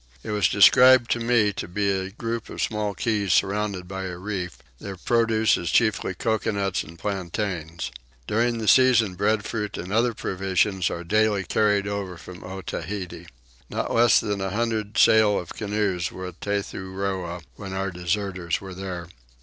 [0.23, 4.17] It was described to me to be a group of small keys surrounded by a
[4.17, 7.91] reef: their produce is chiefly coconuts and plantains.
[8.25, 13.27] During the season breadfruit and other provisions are daily carried over from Otaheite.
[13.69, 18.73] Not less than a hundred sail of canoes were at Tethuroa when our deserters were
[18.73, 19.07] there.